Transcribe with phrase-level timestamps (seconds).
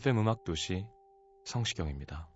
[0.00, 0.86] FM 음악 도시
[1.44, 2.30] 성시경입니다.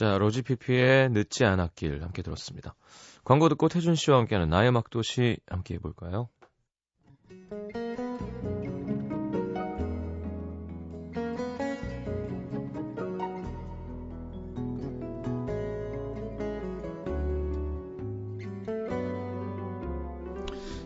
[0.00, 2.74] 자, 로지피피의 늦지 않았길 함께 들었습니다.
[3.22, 6.30] 광고 듣고 태준 씨와 함께하는 나의 음악 도시 함께 해볼까요?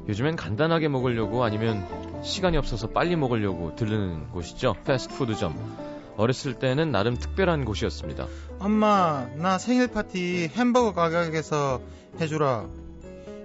[0.09, 1.87] 요즘엔 간단하게 먹으려고 아니면
[2.25, 4.75] 시간이 없어서 빨리 먹으려고 들르는 곳이죠.
[4.85, 5.94] 패스트푸드점.
[6.17, 8.27] 어렸을 때는 나름 특별한 곳이었습니다.
[8.59, 11.81] 엄마, 나 생일 파티 햄버거 가게에서
[12.21, 12.67] 해주라.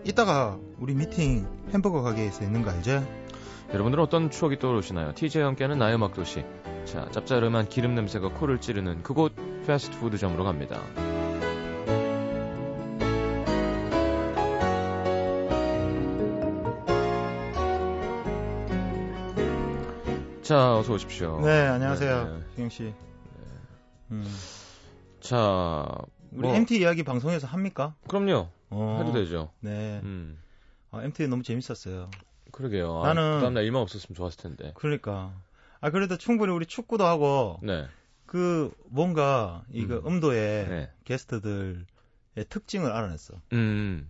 [0.06, 3.02] 이따가 우리 미팅 햄버거 가게에서 있는 거 알지?
[3.74, 5.14] 여러분들은 어떤 추억이 떠오르시나요?
[5.14, 6.44] TJ 함께하는 나의 음악 도시.
[6.86, 9.34] 자, 짭짤한 기름 냄새가 코를 찌르는 그곳
[9.68, 10.82] 패스트푸드점으로 갑니다.
[20.50, 21.42] 자, 어서 오십시오.
[21.42, 22.24] 네, 안녕하세요.
[22.26, 22.44] 네, 네.
[22.50, 22.94] 시경 씨.
[24.10, 24.26] 음.
[25.20, 25.88] 자,
[26.32, 27.94] 우리 뭐, MT 이야기 방송에서 합니까?
[28.08, 28.50] 그럼요.
[28.72, 29.52] 어, 해도 되죠.
[29.60, 30.00] 네.
[30.02, 30.40] 음.
[30.90, 32.10] 아, MT 너무 재밌었어요.
[32.52, 32.88] 그러게요.
[33.04, 34.72] 나는- 아, 그 다음날 일만 없었으면 좋았을 텐데.
[34.74, 35.36] 그러니까.
[35.82, 37.86] 아, 그래도 충분히 우리 축구도 하고, 네.
[38.26, 40.08] 그, 뭔가, 이거 음.
[40.08, 40.92] 음도의 네.
[41.04, 41.86] 게스트들의
[42.50, 43.36] 특징을 알아냈어.
[43.54, 44.10] 음.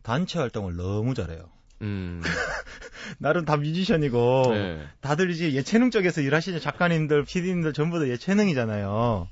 [0.00, 1.50] 단체 활동을 너무 잘해요.
[1.82, 2.22] 음.
[3.18, 4.86] 나름 다 뮤지션이고, 네.
[5.00, 9.28] 다들 이제 예체능 쪽에서 일하시는 작가님들, PD님들 전부 다 예체능이잖아요.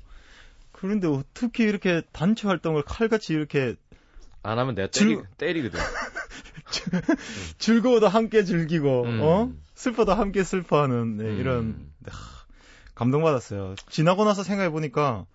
[0.71, 3.75] 그런데 어떻게 이렇게 단체 활동을 칼같이 이렇게
[4.43, 5.79] 안 하면 내가 줄- 때리, 때리거든.
[7.57, 9.19] 즐거워도 함께 즐기고, 음.
[9.21, 9.51] 어?
[9.73, 11.39] 슬퍼도 함께 슬퍼하는, 네, 음.
[11.39, 12.45] 이런, 하,
[12.93, 13.75] 감동받았어요.
[13.89, 15.25] 지나고 나서 생각해 보니까,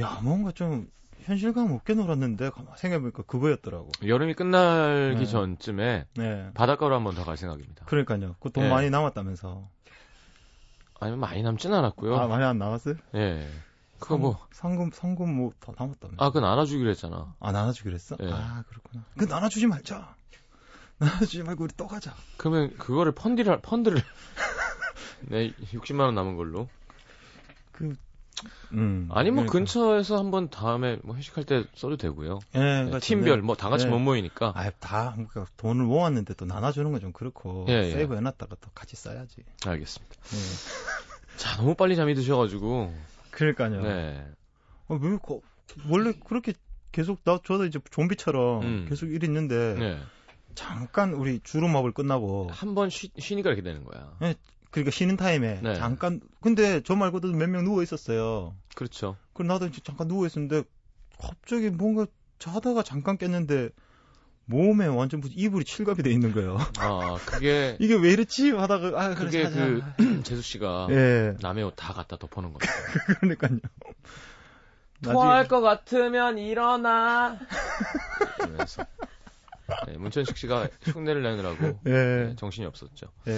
[0.00, 0.88] 야, 뭔가 좀,
[1.22, 3.90] 현실감 없게 놀았는데, 생각해보니까 그거였더라고.
[4.06, 5.26] 여름이 끝나기 네.
[5.26, 6.50] 전쯤에 네.
[6.54, 7.84] 바닷가로 한번 더 갈 생각입니다.
[7.86, 8.36] 그러니까요.
[8.40, 8.70] 그돈 네.
[8.70, 9.68] 많이 남았다면서.
[11.00, 12.16] 아니면 많이 남진 않았고요.
[12.16, 12.94] 아, 많이 안 남았어요?
[13.16, 13.48] 예.
[13.98, 16.24] 그거 뭐, 상금, 상금 뭐, 더 남았다면서.
[16.24, 17.34] 아, 그건 안아주기로 했잖아.
[17.40, 18.16] 아, 나눠주기로 했어?
[18.16, 18.30] 네.
[18.32, 19.04] 아, 그렇구나.
[19.16, 20.14] 그 나눠주지 말자.
[20.98, 22.14] 나눠주지 말고 우리 또 가자.
[22.36, 24.02] 그러면 그거를 펀디를, 펀드를.
[25.28, 26.68] 네, 60만 원 남은 걸로.
[27.70, 27.94] 그,
[28.72, 29.08] 음.
[29.10, 29.52] 아니, 뭐, 그러니까.
[29.52, 32.38] 근처에서 한번 다음에 뭐 회식할 때 써도 되고요.
[32.54, 33.90] 예, 네, 그러니까 팀별, 뭐, 다 같이 네.
[33.90, 34.52] 못 모이니까.
[34.56, 37.66] 아, 다, 그러니까 돈을 모았는데 또 나눠주는 건 좀 그렇고.
[37.68, 37.90] 예, 예.
[37.90, 39.42] 세이브 해놨다가 또 같이 써야지.
[39.66, 40.14] 알겠습니다.
[40.16, 41.36] 예.
[41.38, 42.94] 자, 너무 빨리 잠이 드셔가지고.
[43.30, 43.82] 그러니까요.
[43.82, 44.26] 네.
[44.88, 45.40] 어, 왜, 거,
[45.88, 46.52] 원래 그렇게
[46.92, 48.86] 계속, 나, 저도 이제 좀비처럼 음.
[48.88, 49.74] 계속 일 있는데.
[49.78, 49.98] 네.
[50.54, 52.50] 잠깐 우리 주름업을 끝나고.
[52.52, 54.12] 한 번 쉬니까 이렇게 되는 거야.
[54.72, 55.60] 그러니까 쉬는 타임에.
[55.62, 55.74] 네.
[55.76, 56.20] 잠깐.
[56.40, 58.56] 근데 저 말고도 몇 명 누워 있었어요.
[58.74, 59.16] 그렇죠.
[59.34, 60.64] 그럼 나도 이제 잠깐 누워 있었는데
[61.20, 62.06] 갑자기 뭔가
[62.40, 63.68] 자다가 잠깐 깼는데
[64.46, 66.58] 몸에 완전 무슨 이불이 칠갑이 돼 있는 거예요.
[66.78, 69.48] 아, 그게, 이게 왜 이렇지 하다가 아 그게.
[69.48, 69.82] 그,
[70.24, 72.72] 재수 씨가 예 남의 옷 다 갖다 덮어놓은 겁니다.
[73.20, 73.58] 그러니까요.
[75.04, 77.38] 토할 것 같으면 일어나.
[78.38, 78.84] 그러면서
[79.86, 81.90] 네, 문천식 씨가 흉내를 내느라고 예.
[81.90, 83.06] 네, 정신이 없었죠.
[83.28, 83.32] 예.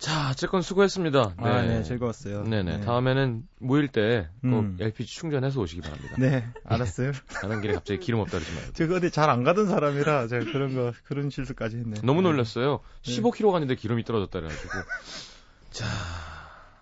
[0.00, 1.34] 자, 어쨌건 수고했습니다.
[1.36, 2.44] 아, 네, 즐거웠어요.
[2.44, 2.78] 네네.
[2.78, 2.84] 네.
[2.84, 4.76] 다음에는 모일 때꼭 음.
[4.80, 6.16] LPG 충전해서 오시기 바랍니다.
[6.18, 7.12] 네, 알았어요.
[7.28, 8.72] 가는 길에 갑자기 기름 없다 그러지 말고.
[8.72, 12.00] 제가 어디 잘 안 가던 사람이라 제가 그런 거 그런 실수까지 했네.
[12.02, 12.80] 너무 놀랐어요.
[13.04, 13.12] 네.
[13.20, 14.72] 15km 갔는데 기름이 떨어졌다 그래가지고.
[15.70, 15.86] 자,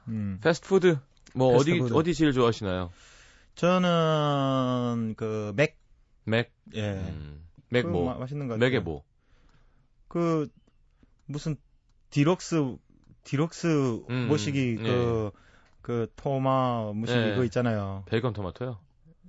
[0.06, 0.38] 음.
[0.41, 0.99] 패스트푸드
[1.35, 1.93] 뭐 패스트푸드.
[1.93, 2.93] 어디 어디 제일 좋아하시나요?
[3.56, 5.76] 저는 그 맥,
[6.25, 6.53] 맥.
[6.76, 8.05] 예, 음, 맥 뭐?
[8.12, 8.71] 마- 맛있는 거 같아요.
[8.71, 9.03] 맥에 뭐?
[10.06, 10.49] 그
[11.26, 11.56] 무슨
[12.11, 12.76] deluxe
[13.29, 14.82] deluxe 음, 모시기 예.
[14.82, 15.30] 그,
[15.82, 17.30] 그 토마 모시기 예.
[17.32, 18.04] 그거 있잖아요.
[18.06, 18.78] 베이컨 토마토요?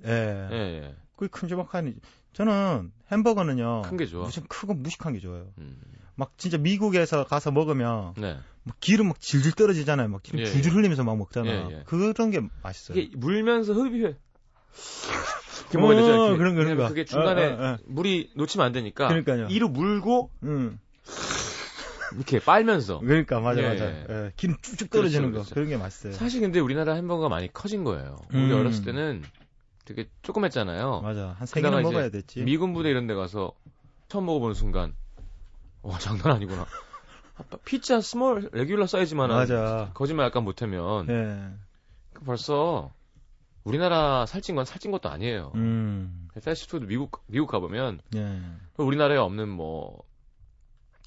[0.06, 0.48] 예.
[0.52, 0.96] 예, 예.
[1.18, 1.96] 그 큼지막한
[2.32, 3.82] 저는 햄버거는요.
[3.84, 4.24] 큰 게 좋아.
[4.24, 5.48] 무슨 크고 무식한 게 좋아요.
[5.58, 5.78] 음.
[6.16, 8.38] 막 진짜 미국에서 가서 먹으면 네.
[8.64, 10.08] 막 기름 막 질질 떨어지잖아요.
[10.08, 10.76] 막 기름 예, 줄줄 예.
[10.76, 11.50] 흘리면서 막 먹잖아.
[11.50, 11.84] 예, 예.
[11.86, 12.98] 그런 게 맛있어요.
[12.98, 14.16] 이게 물면서 흡입해.
[15.72, 16.14] 이렇게 먹어야 되죠.
[16.14, 16.38] 어.
[16.38, 16.88] 그런 거, 그런 거.
[16.88, 17.78] 그게 중간에 어, 어, 어.
[17.86, 19.10] 물이 놓치면 안 되니까.
[19.10, 19.48] 그러니까요.
[19.50, 20.80] 이로 물고 응.
[22.16, 23.00] 이렇게 빨면서.
[23.00, 23.86] 그러니까 맞아 예, 맞아.
[23.86, 24.06] 예.
[24.10, 26.14] 예, 기름 쭉쭉 떨어지는 그렇죠, 거 그런 게 맛있어요.
[26.14, 28.18] 사실 근데 우리나라 햄버거가 많이 커진 거예요.
[28.32, 28.60] 우리 음.
[28.60, 29.24] 어렸을 때는
[29.86, 31.02] 되게 조그맸잖아요.
[31.02, 31.36] 맞아.
[31.38, 32.44] 한세 그러다가 개는 먹어야 됐지.
[32.44, 33.54] 미군 부대 이런 데 가서
[34.08, 34.94] 처음 먹어보는 순간
[35.82, 36.66] 와 장난 아니구나.
[37.66, 39.92] 피자 small regular 사이즈만 한 맞아.
[39.94, 41.48] 거짓말 약간 못하면 예.
[42.14, 42.92] 그 벌써
[43.64, 45.52] 우리나라 살찐 건 살찐 것도 아니에요.
[45.56, 46.28] 음.
[46.44, 48.42] 패스트푸드 미국 미국 가보면 예.
[48.78, 50.04] 우리나라에 없는 뭐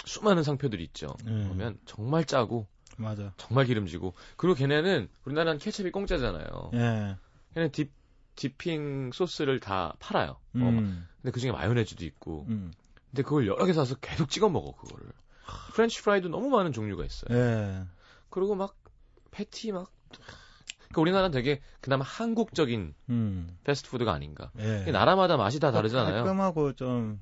[0.04, 1.14] 수많은 상표들이 있죠.
[1.26, 1.46] 음.
[1.48, 2.66] 보면 정말 짜고
[2.96, 3.32] 맞아.
[3.36, 6.70] 정말 기름지고 그리고 걔네는 우리나라는 케첩이 공짜잖아요.
[6.74, 7.16] 예.
[7.54, 7.90] 걔네 dip
[8.34, 10.30] dipping 소스를 다 팔아요.
[10.30, 10.68] 어, 막.
[10.68, 11.06] 음.
[11.20, 12.46] 근데 그 중에 마요네즈도 있고.
[12.48, 12.72] 음.
[13.10, 15.06] 근데 그걸 여러 개 사서 계속 찍어 먹어 그거를.
[15.74, 17.36] 프렌치 프라이도 너무 많은 종류가 있어요.
[17.36, 17.82] 예.
[18.30, 18.74] 그리고 막
[19.30, 19.90] 패티 막.
[20.78, 23.58] 그러니까 우리나라는 되게 그나마 한국적인 음.
[23.64, 24.50] 패스트푸드가 아닌가.
[24.58, 24.90] 예.
[24.90, 26.24] 나라마다 맛이 다 다르잖아요.
[26.24, 27.20] 깔끔하고 좀,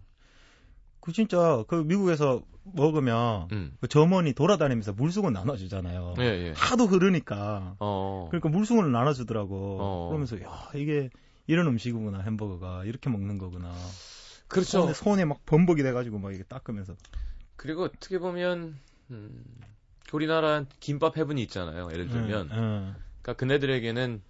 [1.01, 3.77] 그 진짜, 그 미국에서 먹으면, 음.
[3.81, 6.15] 그 점원이 돌아다니면서 물수건 나눠주잖아요.
[6.19, 6.53] 예, 예.
[6.55, 7.77] 하도 흐르니까.
[7.81, 8.29] 어.
[8.31, 9.77] 그러니까 물수건을 나눠주더라고.
[9.81, 10.07] 어.
[10.09, 11.11] 그러면서, 야, 이게
[11.47, 12.85] 이런 음식이구나, 햄버거가.
[12.85, 13.73] 이렇게 먹는 거구나.
[14.47, 14.83] 그렇죠.
[14.83, 16.95] 손에, 손에 막 범벅이 돼가지고 막 이게 닦으면서.
[17.57, 18.79] 그리고 어떻게 보면
[19.11, 19.45] 음,
[20.13, 21.89] 우리나라 김밥 해븐이 있잖아요.
[21.93, 24.23] 예를 들면, 응, 그러니까 그네들에게는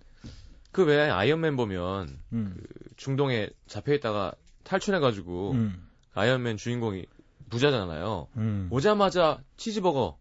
[0.72, 2.56] 그 외에 아이언맨 보면 응,
[2.96, 4.32] 중동에 잡혀 있다가
[4.64, 5.82] 탈출해가지고 응,
[6.14, 7.06] 아이언맨 주인공이
[7.50, 8.28] 부자잖아요.
[8.36, 8.68] 응.
[8.70, 10.18] 오자마자 치즈버거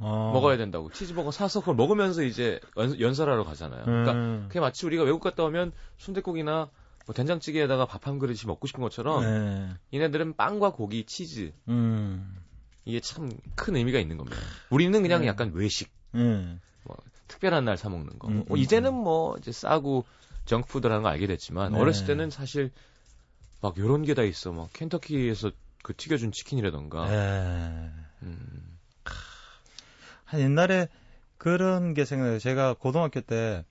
[0.00, 0.30] 어.
[0.34, 3.84] 먹어야 된다고 치즈버거 사서 그걸 먹으면서 이제 연, 연설하러 가잖아요.
[3.84, 4.44] 그러니까 응.
[4.48, 6.68] 그게 마치 우리가 외국 갔다 오면 순댓국이나
[7.06, 9.68] 뭐 된장찌개에다가 밥 한 그릇이 먹고 싶은 것처럼 네.
[9.94, 12.36] 얘네들은 빵과 고기, 치즈 음.
[12.84, 14.38] 이게 참 큰 의미가 있는 겁니다.
[14.70, 15.26] 우리는 그냥 네.
[15.26, 16.60] 약간 외식, 음.
[17.28, 18.28] 특별한 날 사 먹는 거.
[18.28, 19.04] 음, 뭐 음, 이제는 음.
[19.04, 20.04] 뭐 이제 싸고
[20.44, 21.78] 정크푸드라는 걸 알게 됐지만 네.
[21.78, 22.70] 어렸을 때는 사실
[23.64, 24.52] 막 요런 게 다 있어.
[24.52, 25.50] 막 켄터키에서
[25.82, 27.08] 그 튀겨준 치킨이라던가.
[27.08, 27.90] 네.
[28.22, 28.78] 음,
[30.26, 30.88] 한 옛날에
[31.38, 32.38] 그런 게 생각나요.
[32.38, 33.64] 제가 고등학교 때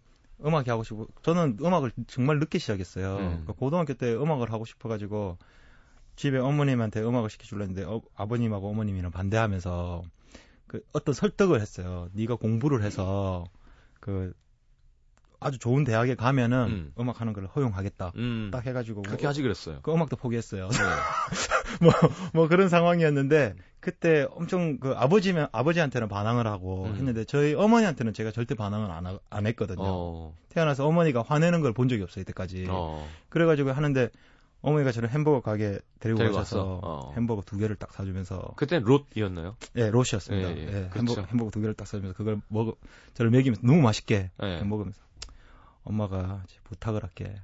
[0.44, 3.18] 음악이 하고 싶고, 저는 음악을 정말 늦게 시작했어요.
[3.18, 3.28] 음.
[3.28, 5.38] 그러니까 고등학교 때 음악을 하고 싶어가지고,
[6.16, 10.02] 집에 어머님한테 음악을 시켜주려 했는데, 어, 아버님하고 어머님이랑 반대하면서,
[10.66, 12.10] 그 어떤 설득을 했어요.
[12.14, 13.46] 네가 공부를 해서,
[14.00, 14.34] 그,
[15.44, 16.94] 아주 좋은 대학에 가면은 음.
[17.00, 17.10] 음.
[17.10, 18.14] 악 하는 걸 허용하겠다.
[18.16, 19.02] 음, 딱 해가지고.
[19.04, 19.80] 그렇게 뭐, 하지 그랬어요.
[19.82, 20.70] 그 음악도 포기했어요.
[20.70, 20.78] 네.
[21.82, 21.92] 뭐,
[22.34, 26.96] 뭐 그런 상황이었는데, 그때 엄청 그 아버지면, 아버지한테는 반항을 하고 음.
[26.96, 29.82] 했는데, 저희 어머니한테는 제가 절대 반항을 안, 하- 안 했거든요.
[29.84, 32.68] 어, 태어나서 어머니가 화내는 걸 본 적이 없어요, 이때까지.
[32.70, 34.10] 어, 그래가지고 하는데,
[34.62, 36.80] 어머니가 저를 햄버거 가게 데리고 데리고 가셔서.
[36.82, 37.14] 어.
[37.18, 39.58] 햄버거 두 개를 딱 사주면서, 그땐 롯이었나요?
[39.76, 40.52] 예, 롯이었습니다.
[40.52, 40.62] 예, 예.
[40.62, 41.00] 예, 그렇죠.
[41.00, 42.76] 햄버거, 햄버거 두 개를 딱 사주면서 그걸 먹어,
[43.14, 44.64] 저를 먹이면서 너무 맛있게 네.
[44.64, 45.02] 먹으면서,
[45.84, 47.36] 엄마가 부탁을 할게.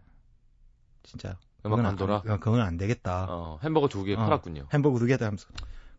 [1.04, 1.38] 진짜.
[1.66, 2.22] 음악 안 돌아?
[2.26, 3.26] 안- 그건 안 되겠다.
[3.30, 4.18] 어, 햄버거 두개 어.
[4.18, 4.68] 팔았군요.
[4.72, 5.48] 햄버거 두 개다 하면서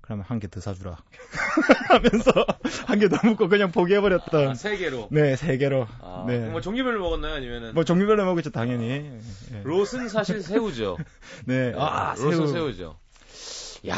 [0.00, 0.96] 그러면 한 개 더 사주라
[1.88, 2.32] 하면서
[2.86, 5.08] 한 개 더 먹고 그냥 포기해버렸던 아, 세 개로.
[5.10, 6.48] 네 세 개로 아, 네.
[6.48, 7.34] 뭐 종류별로 먹었나요?
[7.34, 9.20] 아니면은 뭐 종류별로 먹겠죠 당연히
[9.52, 9.62] 예.
[9.62, 10.96] 롯은 사실 새우죠.
[11.46, 11.74] 네.
[11.76, 12.98] 아 롯은 새우 새우죠.
[13.88, 13.96] 야,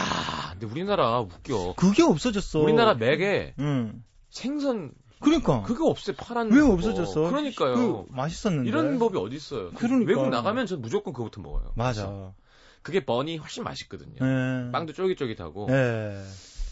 [0.53, 1.75] 근데 우리나라 웃겨.
[1.77, 6.73] 그게 없어졌어 우리나라 맥에 응 생선 그러니까 그거 없애 파란 왜 거.
[6.73, 7.75] 없어졌어 그러니까요.
[7.75, 9.71] 그 맛있었는데 이런 법이 어디 있어요?
[9.71, 10.09] 그러니까.
[10.09, 11.73] 외국 나가면 전 무조건 그거부터 먹어요.
[11.77, 12.33] 맞아
[12.83, 14.25] 그게 번이 훨씬 맛있거든요.
[14.25, 14.71] 네.
[14.73, 15.67] 빵도 쫄깃쫄깃하고.
[15.69, 16.23] 네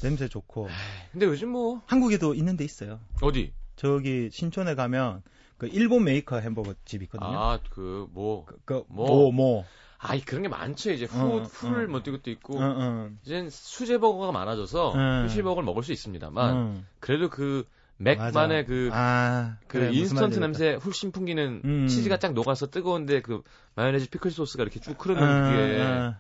[0.02, 0.69] 냄새 좋고
[1.12, 3.52] 근데 요즘 뭐 한국에도 있는데 있어요 어디?
[3.76, 5.23] 저기 신촌에 가면
[5.59, 8.47] 그 일본 메이커 햄버거 집 있거든요 아, 그 뭐.
[8.64, 9.07] 그, 뭐.
[9.07, 9.64] 뭐, 뭐.
[9.99, 10.90] 아이 그런 게 많죠.
[10.92, 11.88] 이제 후 어, 풀을 어.
[11.88, 12.59] 뭐 이것도 있고.
[12.59, 13.19] 응, 응.
[13.23, 15.28] 이젠 수제 버거가 많아져서 응.
[15.28, 16.87] 수제버거를 먹을 수 있습니다만 응.
[17.00, 17.66] 그래도 그
[18.00, 21.87] 맥만의 그 아, 그 그래, 인스턴트 냄새 물씬 풍기는 음.
[21.87, 23.42] 치즈가 쫙 녹아서 뜨거운데 그
[23.75, 25.50] 마요네즈 피클 소스가 이렇게 쭉 흐르는 알겠다.
[25.50, 26.19] 그게 아, 아,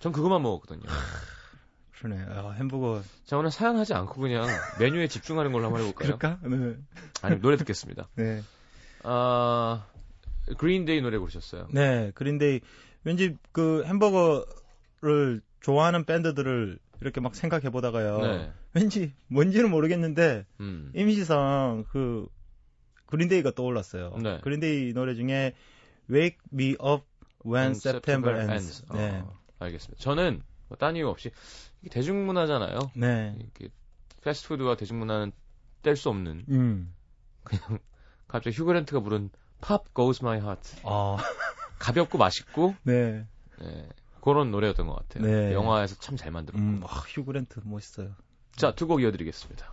[0.00, 0.82] 전 그것만 먹었거든요.
[2.00, 2.24] 그러네.
[2.28, 3.02] 아, 햄버거.
[3.24, 4.46] 자 오늘 사연하지 않고 그냥
[4.80, 6.18] 메뉴에 집중하는 걸로 한번 해볼까요?
[6.18, 6.48] 그럴까?
[6.48, 6.74] 네.
[7.22, 8.08] 아니 노래 듣겠습니다.
[8.16, 8.42] 네.
[9.04, 9.86] 아
[10.58, 11.68] 그린데이 노래 고르셨어요.
[11.70, 12.60] 네, 그린데이.
[13.04, 18.18] 왠지 그 햄버거를 좋아하는 밴드들을 이렇게 막 생각해 보다가요.
[18.18, 18.52] 네.
[18.74, 20.92] 왠지 뭔지는 모르겠는데 음.
[20.94, 22.26] 이미지상 그
[23.06, 24.16] 그린데이가 떠올랐어요.
[24.22, 24.40] 네.
[24.42, 25.54] 그린데이 노래 중에
[26.10, 27.04] Wake Me Up
[27.44, 28.52] When September September Ends.
[28.52, 28.86] Ends.
[28.92, 29.20] 네.
[29.20, 29.38] 어.
[29.58, 30.02] 알겠습니다.
[30.02, 31.30] 저는 뭐딴 이유 없이
[31.80, 32.78] 이게 대중문화잖아요.
[32.94, 33.34] 네.
[33.38, 33.68] 이렇게
[34.22, 35.32] 패스트푸드와 대중문화는
[35.82, 36.94] 뗄 수 없는 음.
[38.28, 39.30] 갑자기 휴그랜트가 부른
[39.66, 41.16] Pop Goes My Heart 아,
[41.78, 43.26] 가볍고 맛있고 네.
[43.62, 43.88] 예,
[44.20, 45.24] 그런 노래였던 것 같아요.
[45.26, 45.52] 네.
[45.54, 46.62] 영화에서 참 잘 만들었고.
[46.62, 48.10] 음, 아, 휴그랜트 멋있어요.
[48.56, 49.66] 자, 두 곡 이어드리겠습니다.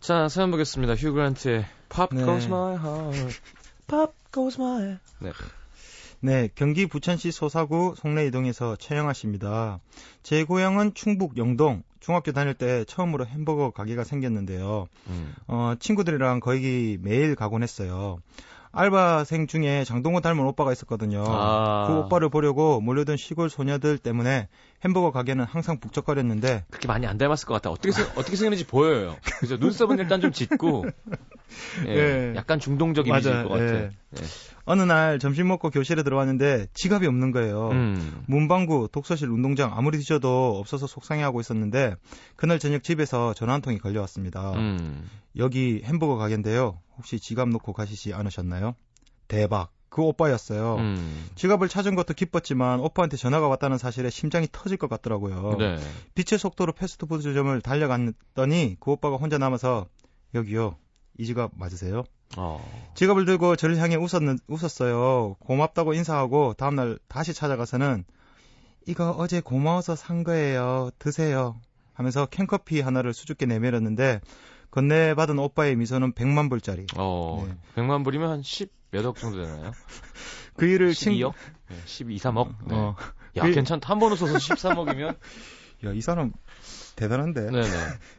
[0.00, 0.94] 자, 사연 보겠습니다.
[0.94, 2.24] 휴그랜트의 Pop 네.
[2.24, 3.38] Goes My Heart.
[3.86, 5.02] Pop Goes My Heart.
[5.20, 5.32] 네.
[6.20, 9.78] 네, 경기 부천시 소사구 송내 이동에서 최영아 씨입니다.
[10.22, 11.82] 제 고향은 충북 영동.
[12.00, 14.88] 중학교 다닐 때 처음으로 햄버거 가게가 생겼는데요.
[15.08, 15.34] 음.
[15.46, 18.22] 어, 친구들이랑 거기 매일 가곤 했어요.
[18.72, 21.24] 알바생 중에 장동건 닮은 오빠가 있었거든요.
[21.26, 21.86] 아.
[21.88, 24.48] 그 오빠를 보려고 몰려든 시골 소녀들 때문에
[24.84, 27.70] 햄버거 가게는 항상 북적거렸는데 그렇게 많이 안 닮았을 것 같아.
[27.70, 29.16] 어떻게, 생, 어떻게 생겼는지 보여요.
[29.40, 29.56] 그죠?
[29.56, 30.86] 눈썹은 일단 좀 짙고,
[31.86, 32.32] 예, 예.
[32.36, 33.48] 약간 중동적 맞아요.
[33.48, 33.64] 것 같아.
[33.64, 33.90] 예.
[34.16, 34.22] 예.
[34.64, 37.70] 어느 날 점심 먹고 교실에 들어왔는데 지갑이 없는 거예요.
[37.70, 38.22] 음.
[38.26, 41.96] 문방구, 독서실, 운동장 아무리 뒤져도 없어서 속상해하고 있었는데
[42.36, 44.52] 그날 저녁 집에서 전화 한 통이 걸려왔습니다.
[44.52, 45.08] 음.
[45.36, 46.78] 여기 햄버거 가게인데요.
[47.00, 48.74] 혹시 지갑 놓고 가시지 않으셨나요?
[49.26, 49.70] 대박.
[49.88, 50.76] 그 오빠였어요.
[50.76, 51.30] 음.
[51.34, 55.56] 지갑을 찾은 것도 기뻤지만 오빠한테 전화가 왔다는 사실에 심장이 터질 것 같더라고요.
[55.58, 55.78] 네.
[56.14, 59.86] 빛의 속도로 패스트푸드점을 달려갔더니 그 오빠가 혼자 남아서
[60.34, 60.76] 여기요.
[61.18, 62.04] 이 지갑 맞으세요?
[62.36, 62.62] 어.
[62.94, 65.36] 지갑을 들고 저를 향해 웃었는, 웃었어요.
[65.40, 68.04] 고맙다고 인사하고 다음날 다시 찾아가서는
[68.86, 70.90] 이거 어제 고마워서 산 거예요.
[70.98, 71.58] 드세요.
[71.94, 74.20] 하면서 캔커피 하나를 수줍게 내밀었는데
[74.70, 76.86] 건네받은 오빠의 미소는 100만 불짜리.
[76.96, 77.44] 어.
[77.46, 77.54] 네.
[77.82, 79.72] 100만 불이면 한 10몇억 정도 되나요?
[80.56, 81.32] 그 일을 12억?
[81.68, 82.54] 네, 12, 3억?
[82.68, 82.74] 네.
[82.76, 82.94] 어.
[83.36, 83.88] 야, 그- 괜찮다.
[83.90, 85.16] 한 번 웃어서 13억이면?
[85.86, 86.32] 야, 이 사람
[86.96, 87.50] 대단한데.
[87.50, 87.68] 네네.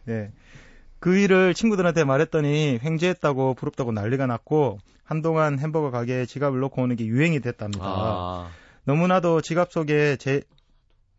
[0.09, 0.31] 예.
[0.99, 7.05] 그 일을 친구들한테 말했더니 횡재했다고 부럽다고 난리가 났고 한동안 햄버거 가게에 지갑을 놓고 오는 게
[7.05, 7.83] 유행이 됐답니다.
[7.85, 8.49] 아.
[8.83, 10.41] 너무나도 지갑 속에 제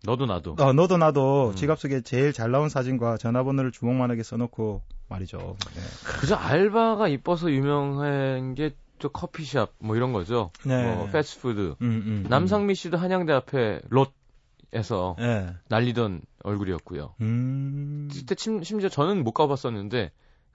[0.04, 0.56] 너도 나도.
[0.58, 1.54] 어, 너도 나도 음.
[1.54, 5.38] 지갑 속에 제일 잘 나온 사진과 전화번호를 주먹만하게 써놓고 말이죠.
[5.74, 5.80] 네.
[6.04, 10.52] 그저 알바가 이뻐서 유명한 게 저 커피숍 뭐 이런 거죠.
[10.64, 10.94] 네.
[10.94, 11.60] 뭐 패스트푸드.
[11.60, 15.22] 음, 음, 남상미 씨도 한양대 앞에 롯에서 음.
[15.22, 15.54] 네.
[15.66, 17.16] 날리던 얼굴이었고요.
[17.20, 18.08] 음.
[18.14, 20.12] 그때 심, 심지어 저는 못 가봤었는데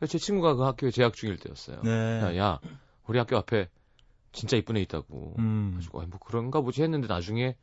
[0.08, 1.82] 제 친구가 그 학교에 재학 중일 때였어요.
[1.84, 1.92] 네.
[2.22, 2.60] 야, 야,
[3.06, 3.68] 우리 학교 앞에
[4.32, 5.36] 진짜 이쁜 애 있다고.
[5.39, 5.74] 음.
[5.75, 7.58] 가지고 뭐 그런가 보지 했는데 나중에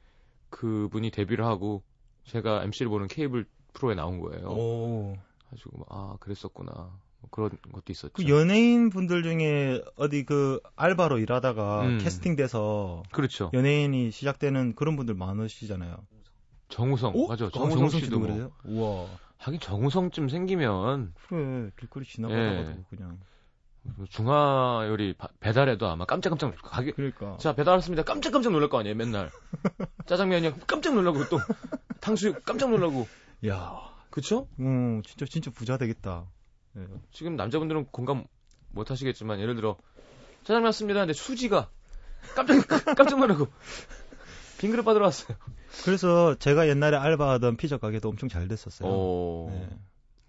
[0.55, 1.83] 그분이 데뷔를 하고
[2.25, 4.47] 제가 MC를 보는 케이블 프로에 나온 거예요.
[4.47, 5.17] 오.
[5.51, 6.73] 가지고 막, 아 그랬었구나.
[6.73, 8.13] 뭐 그런 것도 있었죠.
[8.13, 11.99] 그 연예인 분들 중에 어디 그 알바로 일하다가 음.
[11.99, 13.51] 캐스팅돼서 그렇죠.
[13.53, 15.97] 연예인이 시작되는 그런 분들 많으시잖아요.
[16.69, 17.47] 정우성 맞아.
[17.47, 18.29] 어, 정우성 씨도 씨도 뭐.
[18.29, 18.53] 그래요?
[18.65, 19.07] 우와.
[19.39, 22.85] 하긴 정우성쯤 생기면 그래 길거리 지나가다가도 예.
[22.89, 23.19] 그냥.
[24.11, 27.37] 중화 요리 바- 배달해도 아마 깜짝깜짝 놀- 가게 그러니까.
[27.39, 28.03] 자 배달 왔습니다.
[28.03, 29.31] 깜짝깜짝 놀랄 거 아니에요 맨날.
[30.07, 31.39] 짜장면이 깜짝 놀라고 또
[32.01, 33.07] 탕수육 깜짝 놀라고.
[33.47, 33.93] 야.
[34.11, 34.49] 그쵸?
[34.61, 36.25] 음, 진짜 진짜 부자 되겠다.
[36.77, 36.87] 예.
[37.13, 38.25] 지금 남자분들은 공감
[38.71, 39.77] 못 하시겠지만 예를 들어
[40.45, 41.01] 짜장면 왔습니다.
[41.01, 41.69] 근데 수지가
[42.35, 42.55] 깜짝
[42.97, 43.49] 깜짝 놀라고
[44.59, 45.37] 빈 그릇 받으러 왔어요.
[45.85, 48.89] 그래서 제가 옛날에 알바하던 피자 가게도 엄청 잘 됐었어요.
[48.89, 49.69] 오 네.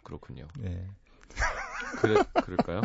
[0.04, 0.48] 그렇군요.
[0.58, 0.88] 네.
[1.98, 2.82] 그래 그럴까요?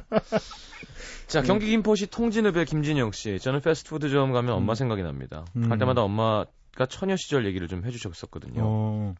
[1.27, 3.39] 자 경기 김포시 통진읍의 김진영 씨.
[3.39, 4.75] 저는 패스트푸드점 가면 엄마 음.
[4.75, 5.45] 생각이 납니다.
[5.57, 5.69] 음.
[5.69, 8.61] 갈 때마다 엄마가 처녀 시절 얘기를 좀 해주셨었거든요.
[8.63, 9.15] 어.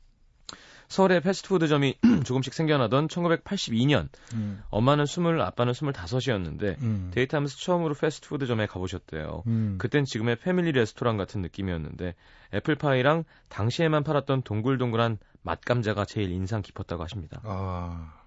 [0.91, 4.61] 서울에 패스트푸드점이 조금씩 생겨나던 1982년 음.
[4.71, 7.11] 엄마는 20, 아빠는 25이었는데 음.
[7.15, 9.45] 데이트하면서 처음으로 패스트푸드점에 가보셨대요.
[9.47, 9.77] 음.
[9.79, 12.17] 그땐 지금의 패밀리 레스토랑 같은 느낌이었는데
[12.55, 17.41] 애플파이랑 당시에만 팔았던 동글동글한 맛감자가 제일 인상 깊었다고 하십니다.
[17.45, 18.20] 아.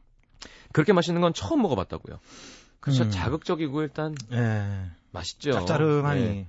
[0.74, 2.20] 그렇게 맛있는 건 처음 먹어봤다고요.
[2.82, 3.10] 그래서 음.
[3.12, 4.89] 자극적이고 일단 예.
[5.12, 5.53] 맛있죠.
[5.53, 6.22] 짭짤하니.
[6.22, 6.48] 네.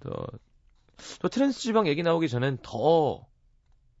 [0.00, 0.12] 또,
[1.20, 3.24] 또 트랜스 지방 얘기 나오기 전엔 더,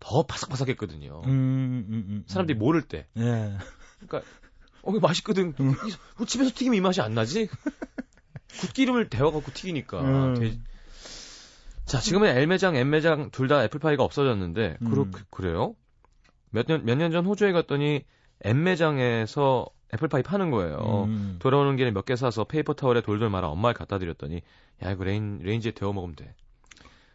[0.00, 1.22] 더 바삭바삭했거든요.
[1.26, 3.06] 음, 음, 음, 사람들이 모를 때.
[3.18, 3.56] 예.
[4.82, 5.54] 어, 이거 맛있거든.
[5.60, 5.70] 음.
[5.70, 7.48] 이- 뭐 집에서 튀기면 이 맛이 안 나지?
[8.60, 10.00] 굳기름을 데워갖고 튀기니까.
[10.00, 10.34] 음.
[10.40, 10.58] 돼-
[11.84, 14.90] 자, 지금은 L매장, M매장 둘 다 애플파이가 없어졌는데, 음.
[14.90, 15.74] 그렇, 그래요?
[16.50, 18.04] 몇 년, 몇 년 전 호주에 갔더니
[18.42, 21.04] M매장에서 애플파이 파는 거예요.
[21.06, 21.36] 음.
[21.38, 24.40] 돌아오는 길에 몇 개 사서 paper towel에 돌돌 말아 엄마에 갖다 드렸더니,
[24.82, 26.34] 야, 이거 레인, 레인지에 데워 먹으면 돼.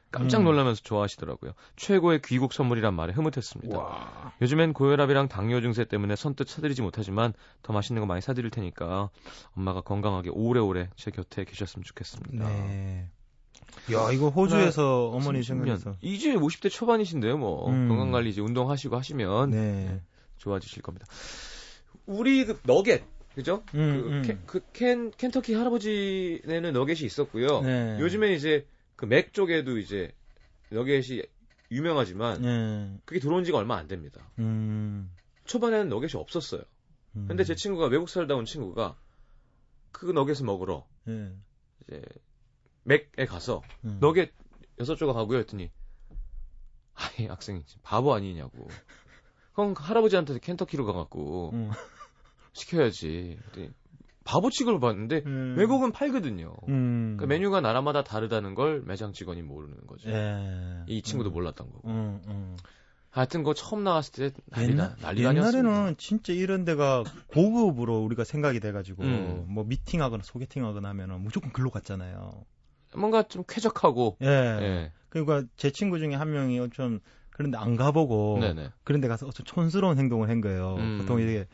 [0.10, 0.46] 깜짝 음.
[0.46, 1.52] 놀라면서 좋아하시더라고요.
[1.76, 3.78] 최고의 귀국 선물이란 말에 흐뭇했습니다.
[3.78, 4.32] 와.
[4.42, 9.10] 요즘엔 고혈압이랑 당뇨 증세 때문에 선뜻 사드리지 못하지만 더 맛있는 거 많이 사드릴 테니까
[9.58, 12.48] 엄마가 건강하게 오래오래 제 곁에 계셨으면 좋겠습니다.
[12.48, 13.10] 네.
[13.94, 15.46] 야, 이거 호주에서 어머니 30년.
[15.46, 15.96] 생각해서.
[16.02, 17.90] 이제 50대 초반이신데요, 뭐 음.
[17.90, 20.02] 건강 관리 이제 운동하시고 하시면 네.
[20.38, 21.06] 좋아지실 겁니다.
[22.06, 23.04] 우리 그 너겟
[23.36, 23.64] 그죠?
[23.76, 24.22] 음, 그, 음.
[24.24, 27.62] 캔, 그 켄, 켄터키 할아버지네는 너겟이 있었고요.
[27.62, 28.00] 네.
[28.00, 28.66] 요즘엔 이제
[28.96, 30.12] 그 맥 쪽에도 이제
[30.72, 31.22] 너겟이
[31.70, 33.00] 유명하지만 네.
[33.06, 34.30] 그게 들어온 지가 얼마 안 됩니다.
[34.40, 35.12] 음.
[35.46, 36.64] 초반에는 너겟이 없었어요.
[37.16, 37.26] 음.
[37.28, 38.98] 근데 제 친구가 외국 살다 온 친구가
[39.92, 41.34] 그 너겟을 먹으러 네.
[41.84, 42.02] 이제
[42.84, 44.00] 맥에 가서 음.
[44.02, 44.32] 너겟
[44.80, 45.72] 여섯 조각 하고요 했더니
[46.96, 48.68] 아이 학생이 바보 아니냐고
[49.58, 51.72] 그럼 할아버지한테 켄터키로 가갖고 음.
[52.54, 53.40] 시켜야지
[54.24, 55.56] 바보 취급을 받는데 음.
[55.58, 57.16] 외국은 팔거든요 음.
[57.18, 60.84] 그러니까 메뉴가 나라마다 다르다는 걸 매장 직원이 모르는 거죠 예.
[60.86, 61.34] 이 친구도 음.
[61.34, 62.56] 몰랐던 거고 음, 음.
[63.10, 68.60] 하여튼 그거 처음 나왔을 때 난리나 옛날, 아니었습니다 옛날에는 진짜 이런 데가 고급으로 우리가 생각이
[68.60, 69.46] 돼가지고 음.
[69.50, 72.46] 뭐 미팅하거나 소개팅하거나 하면은 무조건 글로 갔잖아요.
[72.96, 74.28] 뭔가 좀 쾌적하고 예.
[74.28, 74.92] 예.
[75.10, 77.00] 그러니까 제 친구 중에 한 명이 좀
[77.38, 80.76] 그런데 안 가보고 네네 그런 데 가서 좀 촌스러운 행동을 한 거예요.
[80.76, 80.98] 음.
[81.00, 81.48] 보통 이게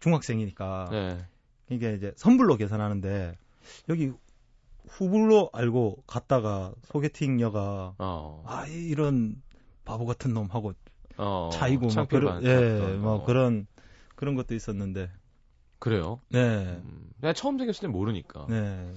[0.00, 1.26] 중학생이니까 네.
[1.68, 3.36] 이게 이제 선불로 계산하는데
[3.88, 4.12] 여기
[4.86, 8.44] 후불로 알고 갔다가 소개팅녀가 어.
[8.46, 9.42] 아 이런
[9.84, 10.74] 바보 같은 놈 하고
[11.16, 11.50] 어.
[11.52, 13.24] 차이고 막 그런 예, 뭐 어.
[13.24, 13.66] 그런
[14.14, 15.10] 그런 것도 있었는데
[15.80, 16.80] 그래요 네.
[16.84, 18.92] 음, 그냥 처음 생겼을 때 모르니까 네.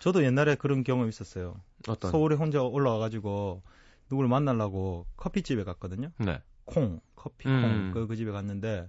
[0.00, 1.60] 저도 옛날에 그런 경험 있었어요.
[1.86, 3.62] 어떤 서울에 혼자 올라와가지고
[4.10, 6.10] 누구를 만나려고 커피집에 갔거든요.
[6.18, 6.40] 네.
[6.64, 7.90] 콩 커피 음.
[7.92, 8.88] 콩그그 집에 갔는데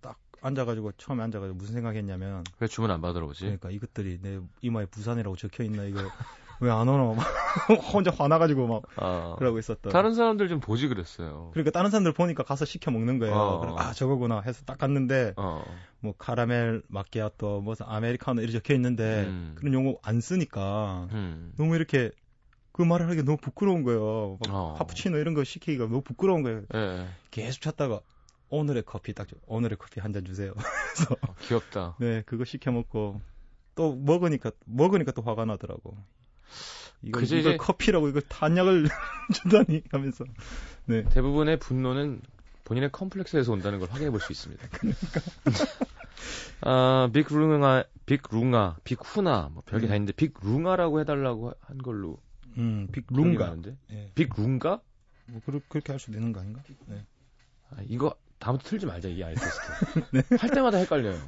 [0.00, 3.40] 딱 앉아가지고 처음에 앉아가지고 무슨 생각했냐면 왜 주문 안 받으러 오지?
[3.44, 6.00] 그러니까 이것들이 내 이마에 부산이라고 적혀 있나 이거
[6.60, 7.24] 왜 안 오노 막
[7.92, 9.92] 혼자 화나가지고 막 아, 그러고 있었던.
[9.92, 11.50] 다른 사람들 좀 보지 그랬어요.
[11.52, 13.34] 그러니까 다른 사람들 보니까 가서 시켜 먹는 거예요.
[13.34, 13.60] 어.
[13.60, 15.62] 그래서 아 저거구나 해서 딱 갔는데 어,
[16.00, 19.52] 뭐 카라멜 마키아토 무슨 아메리카노 이렇게 적혀 있는데 음.
[19.56, 21.52] 그런 용어 안 쓰니까 음.
[21.56, 22.10] 너무 이렇게
[22.78, 24.38] 그 말을 하기가 너무 부끄러운 거예요.
[24.46, 24.74] 막 어.
[24.78, 26.62] 카푸치노 이런 거 시키기가 너무 부끄러운 거예요.
[26.76, 27.98] 예, 계속 찾다가
[28.50, 29.34] 오늘의 커피 딱 줘.
[29.48, 30.52] 오늘의 커피 한 잔 주세요.
[31.26, 31.96] 어, 귀엽다.
[31.98, 33.20] 네, 그거 시켜 먹고
[33.74, 35.96] 또 먹으니까 먹으니까 또 화가 나더라고.
[37.02, 38.86] 이걸, 그제 이걸 커피라고 이걸 탄약을
[39.34, 40.24] 준다니 하면서.
[40.84, 41.02] 네.
[41.08, 42.20] 대부분의 분노는
[42.62, 44.68] 본인의 컴플렉스에서 온다는 걸 확인해 볼 수 있습니다.
[44.70, 45.20] 그러니까.
[46.60, 49.88] 아, 빅룽아, 빅룽아, 빅후나, 뭐 별게 음.
[49.88, 52.20] 다 있는데 빅룽아라고 해달라고 한 걸로
[52.56, 53.46] 음, 빅룽가.
[53.46, 54.12] 나는데 예.
[54.14, 54.80] 빅룽가?
[55.26, 56.62] 뭐 그렇, 그렇게 할 수도 있는 거 아닌가?
[56.86, 57.04] 네.
[57.70, 60.36] 아, 이거 다음부터 틀지 말자 이 아이테스트.
[60.40, 61.18] 할 때마다 헷갈려요.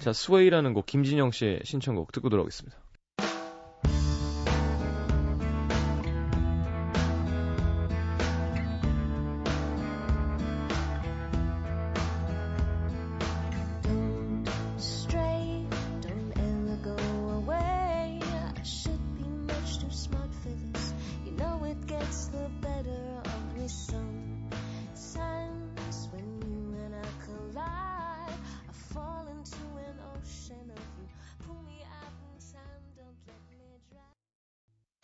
[0.00, 2.76] 자, 스웨이라는 곡 김진영 씨의 신청곡 듣고 돌아오겠습니다.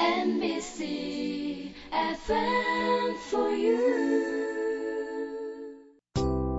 [0.00, 3.78] NBC FM for you.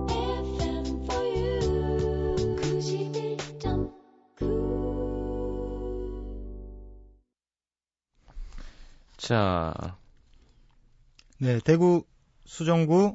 [0.08, 1.60] FM for you.
[2.56, 3.90] 91.9.
[9.16, 9.98] 자,
[11.38, 12.04] 네, 대구
[12.46, 13.14] 수정구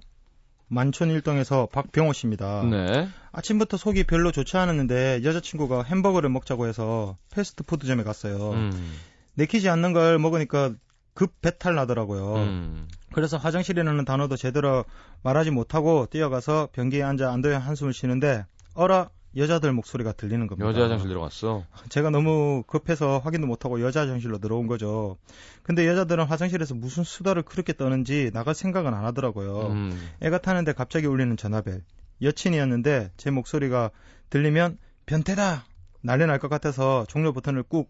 [0.67, 2.63] 만촌일동에서 박병호 씨입니다.
[2.63, 3.07] 네.
[3.31, 8.51] 아침부터 속이 별로 좋지 않았는데 여자친구가 햄버거를 먹자고 해서 패스트푸드점에 갔어요.
[8.51, 8.93] 음,
[9.35, 10.73] 내키지 않는 걸 먹으니까
[11.13, 12.35] 급 배탈 나더라고요.
[12.35, 14.83] 음, 그래서 화장실이라는 단어도 제대로
[15.23, 20.67] 말하지 못하고 뛰어가서 변기에 앉아 안도의 한숨을 쉬는데 어라 여자들 목소리가 들리는 겁니다.
[20.69, 21.63] 여자 화장실 들어갔어.
[21.89, 25.17] 제가 너무 급해서 확인도 못하고 여자 화장실로 들어온 거죠.
[25.63, 29.67] 근데 여자들은 화장실에서 무슨 수다를 그렇게 떠는지 나갈 생각은 안 하더라고요.
[29.71, 31.81] 음, 애가 타는데 갑자기 울리는 전화벨.
[32.21, 33.91] 여친이었는데 제 목소리가
[34.29, 35.65] 들리면 변태다!
[36.01, 37.89] 난리 날 것 같아서 종료 버튼을 꾹.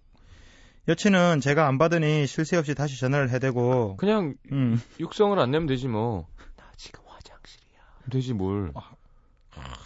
[0.87, 4.81] 여친은 제가 안 받으니 쉴 새 없이 다시 전화를 해대고 그냥 음.
[4.99, 6.27] 육성을 안 내면 되지 뭐.
[6.57, 7.79] 나 지금 화장실이야.
[8.11, 8.71] 되지 뭘.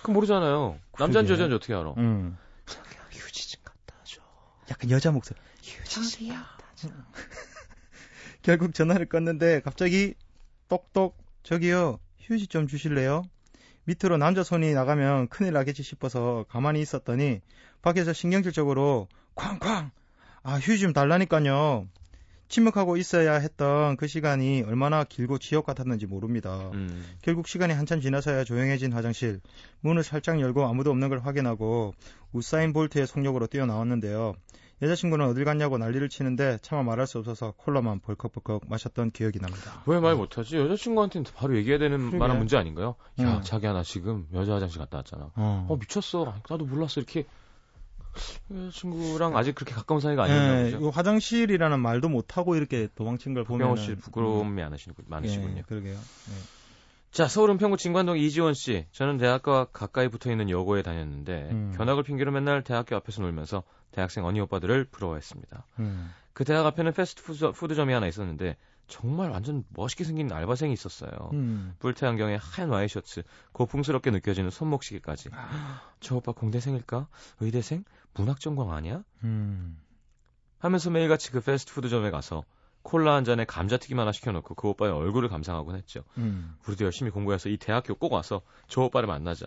[0.03, 0.79] 그 모르잖아요.
[0.97, 1.33] 남자인지.
[1.33, 1.93] 여자인지 어떻게 알아?
[1.97, 2.37] 음.
[2.65, 4.21] 그냥 휴지 좀 갖다 줘.
[4.69, 5.39] 약간 여자 목소리.
[5.63, 6.89] 휴지 좀 갖다 줘.
[8.41, 10.13] 결국 전화를 껐는데 갑자기
[10.67, 13.23] 똑똑 저기요 휴지 좀 주실래요?
[13.85, 17.41] 밑으로 남자 손이 나가면 큰일 나겠지 싶어서 가만히 있었더니
[17.81, 19.91] 밖에서 신경질적으로 쾅쾅
[20.43, 21.87] 아 휴지 좀 달라니까요.
[22.49, 26.71] 침묵하고 있어야 했던 그 시간이 얼마나 길고 지옥 같았는지 모릅니다.
[26.73, 27.05] 음.
[27.21, 29.39] 결국 시간이 한참 지나서야 조용해진 화장실.
[29.81, 31.93] 문을 살짝 열고 아무도 없는 걸 확인하고
[32.33, 34.33] 우사인 볼트의 속력으로 뛰어나왔는데요.
[34.81, 39.83] 여자친구는 어딜 갔냐고 난리를 치는데 차마 말할 수 없어서 콜라만 벌컥벌컥 마셨던 기억이 납니다.
[39.85, 40.55] 왜 말 못하지?
[40.57, 42.17] 여자친구한테는 바로 얘기해야 되는 그러게.
[42.17, 42.95] 만한 문제 아닌가요?
[43.19, 43.41] 야, 응.
[43.43, 45.31] 자기야, 나 지금 여자 화장실 갔다 왔잖아.
[45.35, 45.67] 어.
[45.69, 46.33] 어, 미쳤어.
[46.49, 47.01] 나도 몰랐어.
[47.01, 47.25] 이렇게.
[48.51, 50.77] 여자친구랑 아직 그렇게 가까운 사이가 아니었나 예, 보죠.
[50.77, 53.77] 이거 화장실이라는 말도 못 하고 이렇게 도망친 걸 보면.
[53.77, 55.57] 씨 부끄러움이 많으시, 많으시군요.
[55.57, 55.97] 예, 그러게요.
[57.11, 58.85] 자, 서울 은평구 진관동 이지원 씨.
[58.91, 61.73] 저는 대학과 가까이 붙어 있는 여고에 다녔는데 음.
[61.75, 65.65] 견학을 핑계로 맨날 대학교 앞에서 놀면서 대학생 언니 오빠들을 부러워했습니다.
[65.79, 66.13] 음.
[66.33, 68.57] 그 대학 앞에는 패스트푸드점이 하나 있었는데
[68.89, 71.29] 정말 완전 멋있게 생긴 알바생이 있었어요.
[71.33, 71.75] 음.
[71.79, 73.23] 뿔테 안경에 하얀 와이셔츠,
[73.53, 75.29] 고풍스럽게 느껴지는 손목시계까지.
[76.01, 77.07] 저 오빠 공대생일까?
[77.39, 77.85] 의대생?
[78.15, 79.03] 문학 전공 아니야?
[79.23, 79.77] 음.
[80.57, 82.43] 하면서 매일같이 그 패스트푸드점에 가서
[82.81, 86.03] 콜라 한 잔에 감자튀김 하나 시켜놓고 그 오빠의 얼굴을 감상하곤 했죠.
[86.17, 86.55] 음.
[86.67, 89.45] 우리도 열심히 공부해서 이 대학교 꼭 와서 저 오빠를 만나자.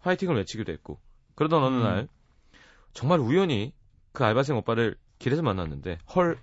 [0.00, 1.00] 화이팅을 외치기도 했고.
[1.34, 1.82] 그러던 어느 음.
[1.82, 2.08] 날
[2.92, 3.74] 정말 우연히
[4.12, 6.38] 그 알바생 오빠를 길에서 만났는데 헐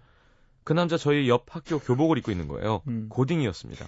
[0.63, 2.81] 그 남자 저희 옆 학교 교복을 입고 있는 거예요.
[2.87, 3.07] 음.
[3.09, 3.85] 고딩이었습니다.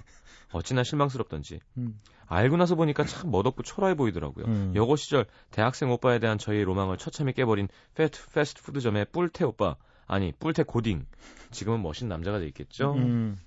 [0.51, 1.59] 어찌나 실망스럽던지.
[1.77, 1.99] 음.
[2.27, 4.45] 알고 나서 보니까 참 멋없고 초라해 보이더라고요.
[4.45, 4.73] 음.
[4.75, 9.75] 여고 시절 대학생 오빠에 대한 저희의 로망을 처참히 깨버린 패트, 패스트푸드점의 뿔테 오빠
[10.07, 11.05] 아니 뿔테 고딩
[11.51, 12.93] 지금은 멋있는 남자가 돼 있겠죠.
[12.93, 13.37] 음.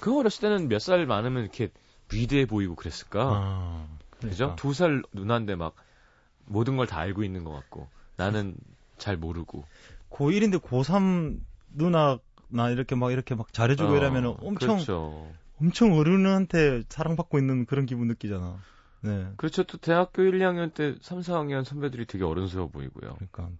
[0.00, 1.70] 그 어렸을 때는 몇 살 많으면 이렇게
[2.12, 3.20] 위대해 보이고 그랬을까?
[3.32, 3.86] 아,
[4.20, 4.36] 그죠?
[4.36, 4.56] 그러니까.
[4.56, 5.74] 두살 누나인데 막
[6.44, 8.56] 모든 걸 다 알고 있는 것 같고 나는
[8.98, 9.64] 잘 모르고.
[10.10, 15.32] 고1인데 고3 누나 나 이렇게 막 이렇게 막 잘해주고 어, 이러면은 엄청 그렇죠.
[15.60, 18.58] 엄청 어른한테 사랑받고 있는 그런 기분 느끼잖아.
[19.00, 19.28] 네.
[19.36, 19.62] 그렇죠.
[19.64, 23.14] 또 대학교 1, 2학년 때 3, 4학년 선배들이 되게 어른스러워 보이고요.
[23.14, 23.50] 그러니까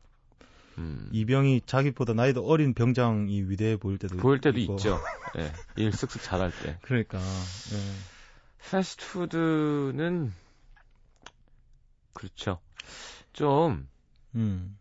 [0.78, 1.08] 음.
[1.12, 4.74] 이병이 자기보다 나이도 어린 병장이 위대해 보일 때도 보일 때도 있고.
[4.74, 5.00] 있죠.
[5.38, 5.52] 예.
[5.76, 6.78] 일 쓱쓱 잘할 때.
[6.82, 7.76] 그러니까 네.
[8.70, 10.32] 패스트푸드는
[12.12, 12.60] 그렇죠.
[13.32, 13.88] 좀
[14.34, 14.76] 음.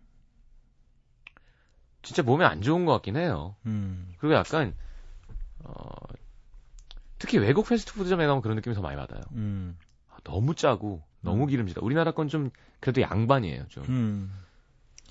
[2.06, 3.56] 진짜 몸에 안 좋은 것 같긴 해요.
[3.65, 4.13] 음.
[4.20, 4.74] 그리고 약간
[5.63, 5.84] 어
[7.20, 9.22] 특히 외국 패스트푸드점에 가면 그런 느낌이 더 많이 받아요.
[9.34, 9.78] 음.
[10.10, 11.48] 아, 너무 짜고 너무 음.
[11.48, 11.82] 기름지다.
[11.84, 13.84] 우리나라 건 좀 그래도 양반이에요, 좀.
[13.89, 14.32] 음.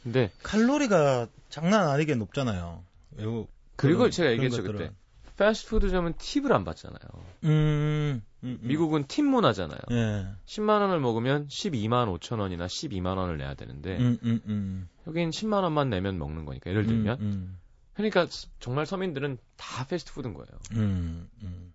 [0.02, 2.84] 근데 칼로리가 장난 아니게 높잖아요.
[3.16, 4.62] 외국 그리고 그런- 제가 얘기했죠.
[4.62, 4.90] 그때
[5.36, 6.98] 패스트푸드점은 팁을 안 받잖아요.
[7.44, 7.48] 음.
[7.48, 8.58] 음, 음.
[8.62, 9.78] 미국은 팁 문화잖아요.
[9.90, 10.26] 예.
[10.46, 14.88] 10만 원을 먹으면 12만 5천 원이나 12만 원을 내야 되는데 음, 음, 음.
[15.06, 17.58] 여긴 10만 원만 내면 먹는 거니까 예를 들면 음,
[17.94, 18.26] 그러니까
[18.58, 20.48] 정말 서민들은 다 패스트푸드인 거예요.
[20.72, 21.72] 음, 음.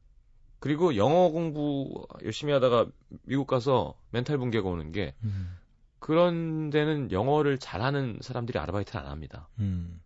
[0.59, 2.87] 그리고 영어 공부 열심히 하다가
[3.23, 5.57] 미국 가서 멘탈 붕괴가 오는 게 음.
[5.99, 9.47] 그런 데는 영어를 잘하는 사람들이 아르바이트를 안 합니다.
[9.59, 10.01] 음.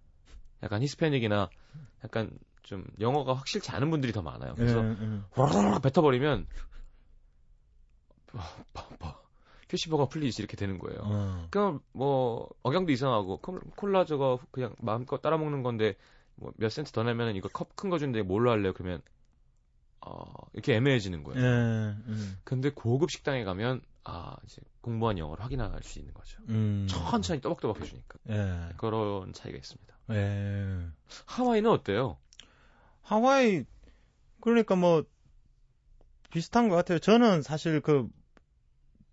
[0.61, 1.49] 약간 히스패닉이나
[2.03, 2.31] 약간
[2.61, 4.53] 좀 영어가 확실치 않은 분들이 더 많아요.
[4.55, 5.79] 그래서 예, 예.
[5.81, 6.47] 뱉어버리면
[8.31, 9.22] 뭐,
[9.73, 10.99] cheeseburger please 이렇게 되는 거예요.
[11.03, 11.47] 어.
[11.49, 15.95] 그럼 뭐 억양도 이상하고 콜- 콜라 저거 그냥 마음껏 따라 먹는 건데
[16.35, 18.73] 뭐 몇 센트 더 내면 이거 컵 큰 거 주는데 뭘로 할래요?
[18.73, 19.01] 그러면
[20.05, 21.41] 어 이렇게 애매해지는 거예요.
[21.43, 22.13] 예, 예.
[22.43, 26.39] 근데 고급 식당에 가면 아 이제 공부한 영어를 확인할 수 있는 거죠.
[26.49, 26.85] 음.
[26.87, 28.73] 천천히 또박또박 해주니까 예.
[28.77, 29.97] 그런 차이가 있습니다.
[30.11, 30.85] 예.
[31.25, 32.17] 하와이는 어때요?
[33.01, 33.63] 하와이
[34.39, 35.03] 그러니까 뭐
[36.29, 36.99] 비슷한 것 같아요.
[36.99, 38.07] 저는 사실 그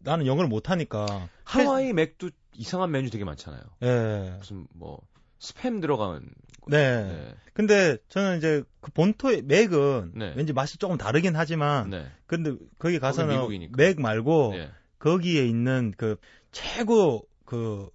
[0.01, 3.63] 나는 영어를 못 하니까 하와이 맥도 이상한 메뉴 되게 많잖아요.
[3.83, 4.35] 예.
[4.39, 5.01] 무슨 뭐
[5.39, 6.23] 스팸 들어간
[6.61, 6.71] 거.
[6.71, 7.05] 네.
[7.05, 7.35] 네.
[7.55, 10.35] 근데 저는 이제 그 본토의 맥은 네.
[10.37, 12.07] 왠지 맛이 조금 다르긴 하지만 네.
[12.27, 13.71] 근데 거기 가서는.
[13.77, 14.71] 맥 말고 네.
[14.99, 16.17] 거기에 있는 그
[16.53, 17.89] 최고 그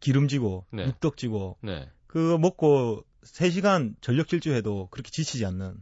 [0.00, 0.86] 기름지고 네.
[0.86, 1.88] 육덕지고 네.
[2.06, 5.74] 그거 먹고 3시간 전력 질주해도 그렇게 지치지 않는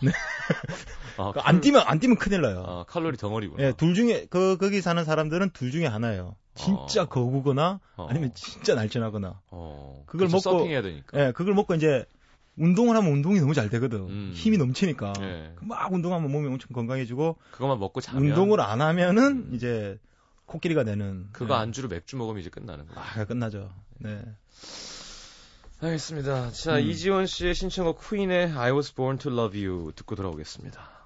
[1.18, 2.64] 아, 그안 뛰면 안 뛰면 큰일 나요.
[2.66, 3.62] 아, 칼로리 덩어리구나.
[3.62, 6.36] 예, 둘 중에 그 거기 사는 사람들은 둘 중에 하나예요.
[6.54, 7.06] 진짜 어.
[7.06, 8.06] 거구거나 어.
[8.08, 9.40] 아니면 진짜 날씬하거나.
[9.50, 11.20] 어, 그걸 먹고- 서핑해야 되니까.
[11.20, 12.04] 예, 그걸 먹고 이제
[12.56, 13.98] 운동을 하면 운동이 너무 잘 되거든.
[14.08, 14.32] 음.
[14.34, 15.12] 힘이 넘치니까.
[15.20, 15.54] 예.
[15.60, 19.50] 막 운동하면 몸이 엄청 건강해지고 그것만 먹고 자면 운동을 안 하면은 음.
[19.54, 19.98] 이제
[20.46, 21.28] 코끼리가 되는.
[21.32, 21.58] 그거 예.
[21.58, 23.04] 안주로 맥주 먹으면 이제 끝나는 거야.
[23.16, 23.70] 아, 끝나죠.
[23.98, 24.22] 네.
[25.78, 26.52] 알겠습니다.
[26.52, 26.80] 자, 음.
[26.80, 30.96] 이지원 씨의 신청곡 퀸의 I Was Born to Love You 듣고 돌아오겠습니다.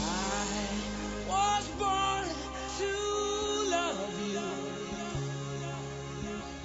[0.00, 0.48] I
[1.28, 2.26] was born
[2.78, 2.90] to
[3.70, 4.50] love you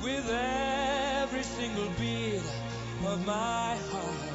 [0.04, 2.42] with every single beat
[3.06, 4.35] of my heart.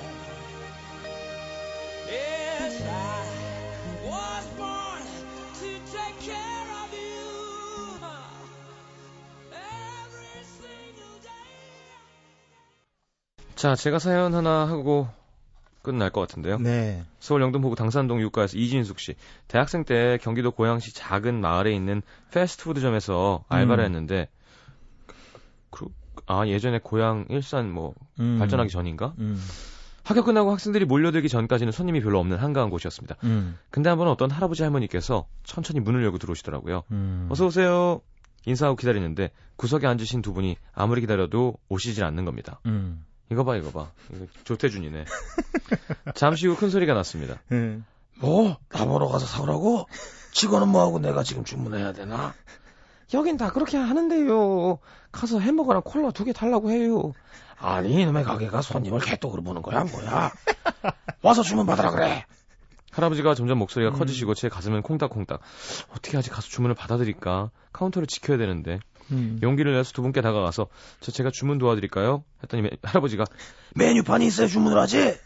[13.61, 15.07] 자, 제가 사연 하나 하고
[15.83, 16.57] 끝날 것 같은데요.
[16.61, 17.05] 네.
[17.19, 19.17] 서울 영등포구 당산동 육가에서 이진숙 씨.
[19.49, 22.01] 대학생 때 경기도 고양시 작은 마을에 있는
[22.33, 23.87] 패스트푸드점에서 알바를 음.
[23.87, 24.29] 했는데
[25.69, 25.89] 그,
[26.25, 28.39] 아 예전에 고향 일산 뭐 음.
[28.39, 29.13] 발전하기 전인가?
[29.19, 29.39] 음.
[30.05, 33.17] 학교 끝나고 학생들이 몰려들기 전까지는 손님이 별로 없는 한가한 곳이었습니다.
[33.25, 33.59] 음.
[33.69, 36.85] 근데 한번 어떤 할아버지 할머니께서 천천히 문을 열고 들어오시더라고요.
[36.93, 37.29] 음.
[37.31, 38.01] 어서 오세요.
[38.47, 42.59] 인사하고 기다리는데 구석에 앉으신 두 분이 아무리 기다려도 오시질 않는 겁니다.
[42.65, 43.05] 음.
[43.31, 43.91] 이거 봐, 이거 봐.
[44.15, 45.05] 이거 조태준이네.
[46.15, 47.41] 잠시 후 큰 소리가 났습니다.
[47.53, 47.79] 예.
[48.21, 48.57] 뭐?
[48.71, 49.87] 나 보러 가서 사오라고?
[50.33, 52.35] 직원은 뭐하고 내가 지금 주문해야 되나?
[53.15, 54.79] 여긴 다 그렇게 하는데요.
[55.13, 57.13] 가서 햄버거랑 콜라 두 개 달라고 해요.
[57.59, 60.31] 아니 이놈의 가게가 손님을 개떡으로 보는 거야 뭐야?
[61.23, 62.25] 와서 주문 받으라 그래.
[62.93, 63.99] 할아버지가 점점 목소리가 음.
[63.99, 65.41] 커지시고 제 가슴은 콩닥콩닥.
[65.91, 67.51] 어떻게 하지 가서 주문을 받아드릴까?
[67.73, 68.81] 카운터를 지켜야 되는데.
[69.13, 69.39] 음.
[69.43, 70.69] 용기를 내서 두 분께 다가가서
[71.01, 72.23] 저 제가 주문 도와드릴까요?
[72.43, 73.25] 했더니 매- 할아버지가
[73.75, 75.19] 메뉴판이 있어야 주문을 하지.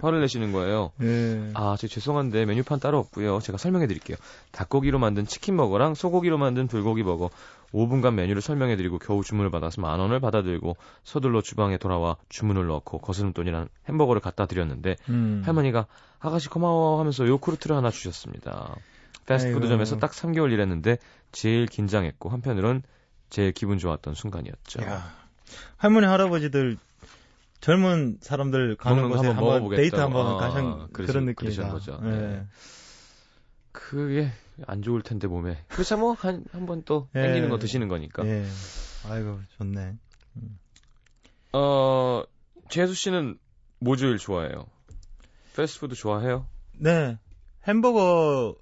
[0.00, 0.90] 화를 내시는 거예요.
[1.00, 1.50] 예.
[1.54, 3.40] 아, 저 죄송한데 메뉴판 따로 없고요.
[3.40, 4.16] 제가 설명해 드릴게요.
[4.50, 7.30] 닭고기로 만든 치킨 버거랑 소고기로 만든 불고기 버거
[7.72, 12.98] 5분간 메뉴를 설명해 드리고 겨우 주문을 받아서 만 원을 받아들고 서둘러 주방에 돌아와 주문을 넣고
[12.98, 15.42] 거스름돈이란 햄버거를 갖다 드렸는데 음.
[15.46, 15.86] 할머니가
[16.18, 18.74] 아가씨 고마워 하면서 요구르트를 하나 주셨습니다.
[19.26, 19.98] 패스트푸드점에서.
[19.98, 20.98] 딱 3개월 일했는데
[21.32, 22.82] 제일 긴장했고 한편으론
[23.30, 24.82] 제일 기분 좋았던 순간이었죠.
[24.82, 25.14] 야.
[25.76, 26.76] 할머니 할아버지들
[27.60, 29.76] 젊은 사람들 가는 곳에 한번 한번.
[29.76, 31.70] 데이트 한번 아, 가신 그러시- 그런 느낌이다.
[31.70, 32.00] 거죠.
[32.04, 32.08] 예.
[32.08, 32.46] 네.
[33.70, 34.30] 그게
[34.66, 35.64] 안 좋을 텐데 몸에.
[35.68, 37.22] 그렇죠 뭐한 한 번또 예.
[37.22, 38.26] 땡기는 거 드시는 거니까.
[38.26, 38.44] 예.
[39.08, 39.96] 아이고 좋네.
[41.52, 42.22] 어
[42.70, 43.38] 재수 씨는
[43.78, 44.66] 뭐 제일 좋아해요?
[45.56, 46.46] 패스트푸드 좋아해요?
[46.78, 47.18] 네.
[47.66, 48.54] 햄버거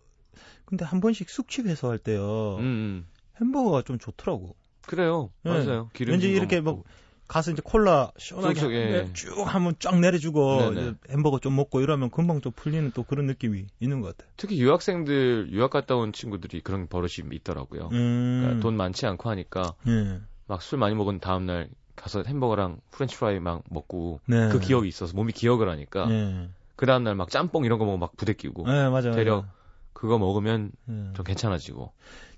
[0.70, 2.56] 근데 한 번씩 숙취 해소 할 때요.
[2.58, 3.06] 음, 음.
[3.40, 4.54] 햄버거가 좀 좋더라고.
[4.86, 5.30] 그래요.
[5.44, 5.50] 예.
[5.50, 5.90] 맞아요.
[5.92, 6.84] 기름 왠지 이렇게 뭐
[7.28, 8.96] 가서 이제 콜라 시원하게 쏙쏙, 예.
[8.98, 10.72] 한- 쭉 한번 쫙 내려주고
[11.10, 14.28] 햄버거 좀 먹고 이러면 금방 좀 풀리는 또 그런 느낌이 있는 것 같아.
[14.36, 17.88] 특히 유학생들 유학 갔다 온 친구들이 그런 버릇이 있더라고요.
[17.92, 18.40] 음.
[18.42, 20.20] 그러니까 돈 많지 않고 하니까 예.
[20.46, 24.48] 막술 많이 먹은 다음 날 가서 햄버거랑 프렌치 프라이 막 먹고 네.
[24.48, 26.48] 그 기억이 있어서 몸이 기억을 하니까 예.
[26.76, 29.10] 그 다음 날 막 짬뽕 이런 거 먹으면 막 부대끼고 예, 맞아.
[29.12, 29.52] 되려 맞아.
[29.92, 31.12] 그거 먹으면 예.
[31.14, 31.92] 좀 괜찮아지고.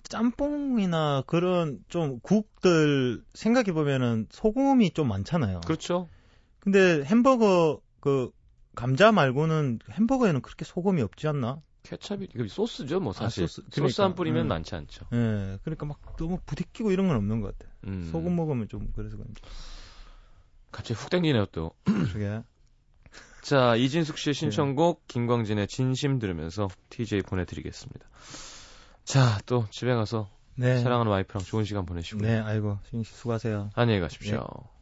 [0.05, 5.61] 짬뽕이나 그런 좀 국들 생각해 보면은 소금이 좀 많잖아요.
[5.63, 6.09] 그렇죠.
[6.61, 8.31] 근데 햄버거 그
[8.75, 11.61] 감자 말고는 햄버거에는 그렇게 소금이 없지 않나?
[11.83, 13.45] 케찹이 소스죠, 뭐 사실.
[13.45, 13.63] 아, 소스.
[13.63, 14.05] 소스, 그러니까.
[14.05, 14.49] 안 뿌리면 음.
[14.49, 15.07] 많지 않죠.
[15.13, 15.59] 예.
[15.65, 17.73] 그러니까 막 너무 부대끼고 이런 건 없는 것 같아.
[17.87, 18.09] 음.
[18.13, 19.41] 소금 먹으면 좀 그래서 그런지.
[20.71, 21.73] 갑자기 훅 땡기네요 또.
[21.85, 22.43] 그게.
[23.43, 28.07] 자 이진숙 씨의 신청곡 김광진의 진심 들으면서 TJ 보내드리겠습니다.
[29.05, 30.79] 자 또 집에 가서 네.
[30.79, 33.71] 사랑하는 와이프랑 좋은 시간 보내시고 네, 아이고, 수고하세요.
[33.75, 34.47] 안녕히 가십시오.
[34.47, 34.82] 그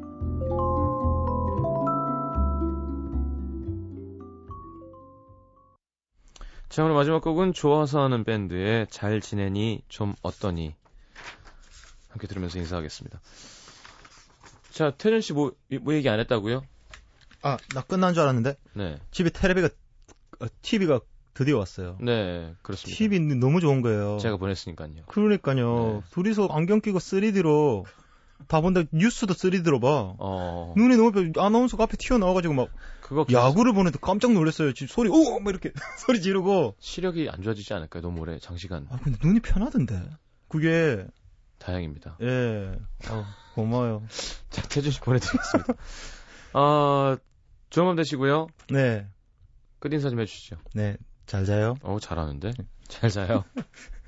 [6.71, 10.73] 자, 오늘 마지막 곡은 좋아서 하는 밴드의 잘 지내니 좀 어떠니.
[12.07, 13.19] 함께 들으면서 인사하겠습니다.
[14.69, 16.63] 자, 태준 씨 뭐, 뭐 얘기 안 했다고요?
[17.41, 18.97] 아, 나 끝난 줄 알았는데 네.
[19.11, 19.67] 집에 테레비가
[20.39, 21.01] 어, TV가
[21.33, 21.97] 드디어 왔어요.
[21.99, 22.97] 네, 그렇습니다.
[22.97, 24.17] TV 너무 좋은 거예요.
[24.19, 25.03] 제가 보냈으니까요.
[25.07, 26.01] 그러니까요.
[26.05, 26.09] 네.
[26.11, 27.83] 둘이서 안경 끼고 3D로
[28.47, 28.83] 다 본다.
[28.91, 30.15] 뉴스도 3D로 봐.
[30.19, 32.69] 어, 눈이 너무 펴- 아나운서가 앞에 튀어나와가지고 막
[33.01, 34.73] 그거 계속 야구를 보는데 깜짝 놀랐어요.
[34.73, 35.39] 지금 소리 오!
[35.39, 35.71] 막 이렇게
[36.05, 36.75] 소리 지르고.
[36.79, 38.01] 시력이 안 좋아지지 않을까요?
[38.03, 38.87] 너무 오래 장시간.
[38.89, 40.01] 아 근데 눈이 편하던데.
[40.47, 41.05] 그게
[41.59, 42.17] 다행입니다.
[42.21, 42.71] 예.
[43.09, 43.25] 어,
[43.55, 44.03] 고마워요.
[44.49, 45.73] 자, 태준 씨 보내드리겠습니다.
[46.53, 47.15] 어,
[47.69, 48.47] 좋은 밤 되시고요.
[48.69, 49.07] 네.
[49.79, 50.57] 끝 인사 좀 해주시죠.
[50.73, 50.97] 네.
[51.25, 51.75] 잘 자요.
[51.83, 52.51] 어우, 잘하는데?
[52.87, 53.43] 잘 자요.